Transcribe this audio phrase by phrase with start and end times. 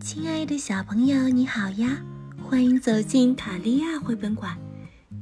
[0.00, 2.02] 亲爱的小朋友，你好呀！
[2.42, 4.56] 欢迎走进塔利亚绘本馆。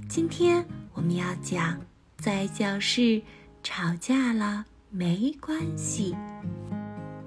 [0.09, 1.79] 今天我们要讲，
[2.19, 3.23] 在教室
[3.63, 6.15] 吵架了没关系。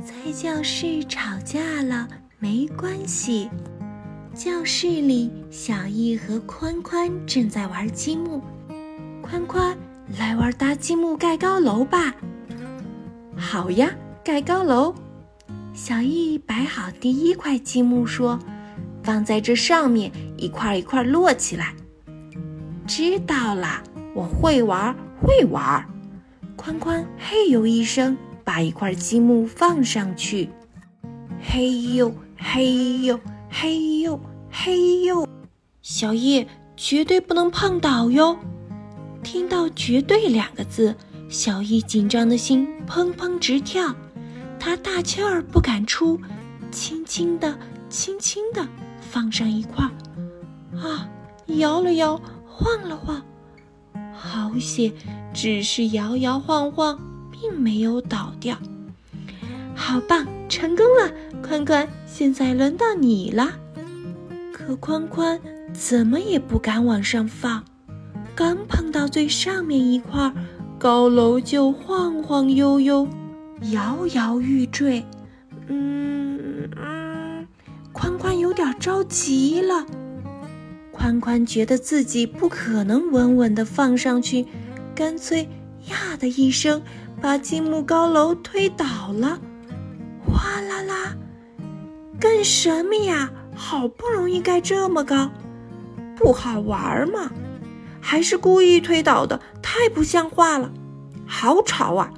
[0.03, 2.07] 在教室吵架了
[2.37, 3.49] 没关系。
[4.35, 8.41] 教室里，小易和宽宽正在玩积木。
[9.21, 9.75] 宽宽，
[10.19, 12.13] 来玩搭积木盖高楼吧！
[13.35, 13.89] 好呀，
[14.23, 14.93] 盖高楼。
[15.77, 18.39] 小易摆好第一块积木，说
[19.03, 21.75] ：“放在这上面，一块一块摞起来。”
[22.87, 23.83] 知道了，
[24.15, 25.87] 我会玩，会玩。
[26.55, 30.49] 宽宽嘿呦一声，把一块积木放上去。
[31.39, 35.27] 嘿呦嘿呦嘿呦嘿呦，
[35.83, 38.35] 小易绝对不能碰倒哟！
[39.21, 40.95] 听到“绝对”两个字，
[41.29, 43.95] 小易紧张的心砰砰直跳。
[44.67, 46.19] 他大气儿不敢出，
[46.71, 47.57] 轻轻地、
[47.89, 48.67] 轻轻地
[48.99, 49.91] 放上一块儿，
[50.77, 51.09] 啊，
[51.45, 53.23] 摇了摇，晃了晃，
[54.13, 54.91] 好些，
[55.33, 56.99] 只是摇摇晃晃，
[57.31, 58.57] 并没有倒掉。
[59.73, 61.13] 好棒，成功了！
[61.41, 63.47] 宽宽，现在轮到你了。
[64.51, 65.39] 可宽宽
[65.71, 67.63] 怎么也不敢往上放，
[68.35, 70.33] 刚碰到最上面一块儿，
[70.77, 73.07] 高楼就晃晃悠悠。
[73.71, 75.03] 摇摇欲坠，
[75.67, 77.47] 嗯嗯，
[77.91, 79.85] 宽宽有点着急了。
[80.91, 84.45] 宽宽觉得自己不可能稳稳地放上去，
[84.95, 85.43] 干脆
[85.89, 86.81] 呀的一声
[87.21, 89.39] 把积木高楼推倒了，
[90.25, 91.15] 哗啦啦！
[92.19, 93.31] 干什么呀？
[93.55, 95.31] 好不容易盖这么高，
[96.15, 97.31] 不好玩吗？
[97.99, 99.41] 还是故意推倒的？
[99.61, 100.71] 太不像话了！
[101.25, 102.13] 好吵啊！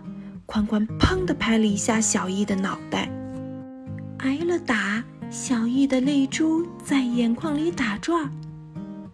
[0.50, 3.08] 宽宽砰的拍了一下小易的脑袋，
[4.17, 8.28] 挨了打，小易的泪珠在眼眶里打转。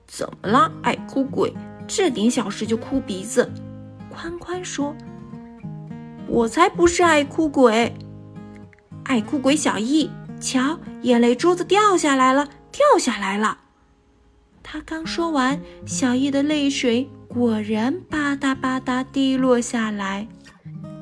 [0.08, 1.54] 怎么了，爱哭鬼？
[1.86, 3.52] 这点小事就哭鼻子？
[4.10, 4.96] 宽宽说
[6.30, 7.94] ：“我才不是爱哭鬼，
[9.04, 10.10] 爱哭鬼小易，
[10.40, 13.58] 瞧，眼泪珠子掉下来了，掉下来了。”
[14.64, 20.30] 他刚说完，小易的泪水果然吧嗒吧嗒滴落下来。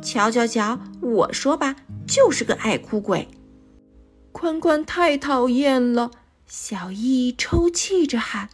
[0.03, 3.29] 瞧瞧瞧，我说吧，就是个爱哭鬼。
[4.33, 6.11] 宽宽太讨厌了，
[6.45, 8.49] 小易抽泣着喊：“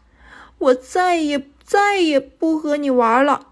[0.60, 3.48] 我再也再也不和你玩了。”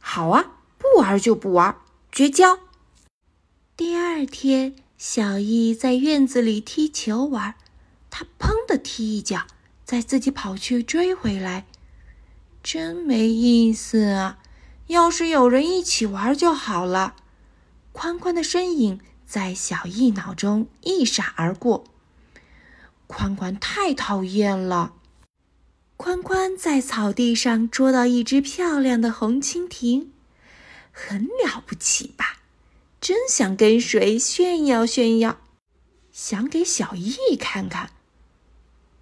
[0.00, 1.76] 好啊，不玩就不玩，
[2.10, 2.58] 绝交。
[3.76, 7.54] 第二天，小易在院子里踢球玩，
[8.10, 9.46] 他砰的踢一脚，
[9.84, 11.66] 再自己跑去追回来，
[12.62, 14.38] 真没意思啊。
[14.92, 17.16] 要是有人一起玩就好了。
[17.90, 21.84] 宽宽的身影在小易脑中一闪而过。
[23.06, 24.94] 宽宽太讨厌了。
[25.96, 30.10] 宽宽在草地上捉到一只漂亮的红蜻蜓，
[30.90, 32.38] 很了不起吧？
[33.00, 35.38] 真想跟谁炫耀炫耀，
[36.12, 37.90] 想给小易看看。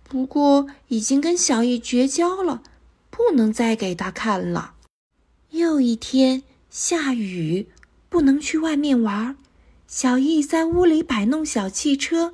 [0.02, 2.62] 不过已经跟小易绝交了，
[3.10, 4.74] 不能再给他看了。
[5.50, 7.68] 又一天下雨，
[8.08, 9.36] 不能去外面玩。
[9.86, 12.32] 小易在屋里摆弄小汽车，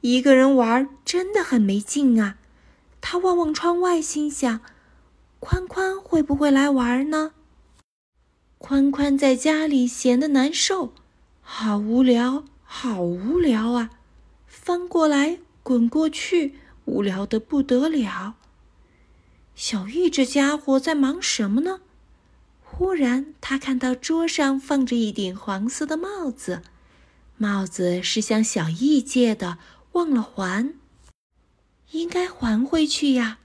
[0.00, 2.38] 一个人玩真的很没劲啊。
[3.00, 4.60] 他望望窗外，心想：
[5.38, 7.32] 宽宽会不会来玩呢？
[8.58, 10.92] 宽宽在家里闲得难受，
[11.40, 13.90] 好无聊，好无聊啊！
[14.46, 18.34] 翻过来滚过去，无聊的不得了。
[19.54, 21.80] 小易这家伙在忙什么呢？
[22.80, 26.62] 忽然，他看到桌上放着一顶黄色的帽子，
[27.36, 29.58] 帽子是向小易借的，
[29.92, 30.72] 忘了还，
[31.90, 33.38] 应该还回去呀。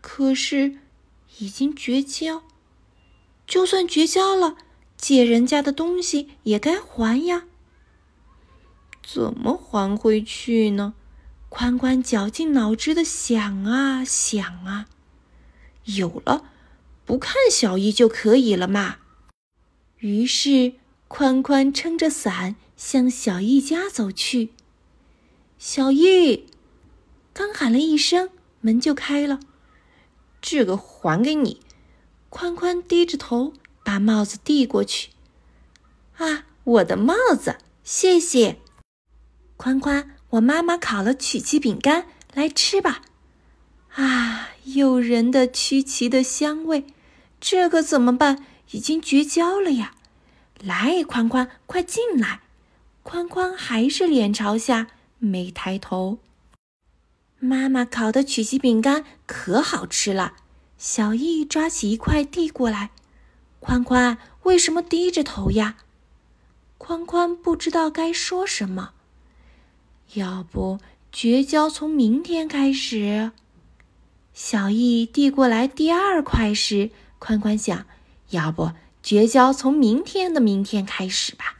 [0.00, 0.76] 可是，
[1.40, 2.44] 已经绝交，
[3.44, 4.56] 就算绝交了，
[4.96, 7.46] 借人家的东西也该还呀。
[9.02, 10.94] 怎么还回去呢？
[11.48, 14.86] 宽宽绞尽脑汁的想啊想啊，
[15.86, 16.44] 有了。
[17.10, 18.98] 不看小易就可以了嘛。
[19.98, 20.74] 于是
[21.08, 24.50] 宽宽撑着伞向小易家走去。
[25.58, 26.46] 小易
[27.32, 28.30] 刚喊了一声，
[28.60, 29.40] 门就开了。
[30.40, 31.60] 这个还给你。
[32.28, 35.08] 宽宽低着头把帽子递过去。
[36.16, 38.60] 啊，我的帽子，谢谢。
[39.56, 43.02] 宽宽，我妈妈烤了曲奇饼干，来吃吧。
[43.94, 46.84] 啊，诱人的曲奇的香味。
[47.40, 48.44] 这可怎么办？
[48.72, 49.94] 已经绝交了呀！
[50.60, 52.42] 来，宽宽，快进来。
[53.02, 54.88] 宽宽还是脸朝下，
[55.18, 56.18] 没抬头。
[57.38, 60.34] 妈妈烤的曲奇饼干可好吃了。
[60.76, 62.90] 小易抓起一块递过来，
[63.58, 65.76] 宽宽为什么低着头呀？
[66.78, 68.92] 宽宽不知道该说什么。
[70.14, 70.78] 要不
[71.10, 73.32] 绝交从明天开始？
[74.32, 76.90] 小易递过来第二块时，
[77.20, 77.86] 宽宽想：
[78.30, 78.72] 要不
[79.04, 81.58] 绝交从明天的明天开始吧。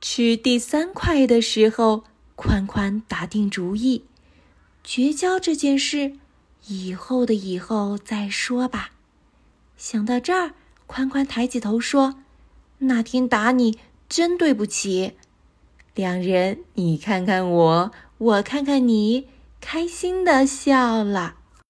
[0.00, 2.04] 吃第三块的时候，
[2.36, 4.04] 宽宽打定主意：
[4.84, 6.12] 绝交这件事。
[6.68, 8.90] 以后的以后再说吧。
[9.76, 10.52] 想到这儿，
[10.86, 12.16] 宽宽抬起头说
[12.78, 13.78] ：“那天打你
[14.08, 15.14] 真对不起。”
[15.94, 19.28] 两人你看看我，我看看你，
[19.60, 21.36] 开心的笑了。